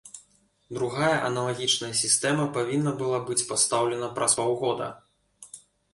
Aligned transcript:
Другая 0.77 1.17
аналагічная 1.27 1.91
сістэма 2.01 2.47
павінна 2.57 2.95
была 3.03 3.19
быць 3.27 3.41
пастаўлена 3.53 4.07
праз 4.17 4.31
паўгода. 4.41 4.93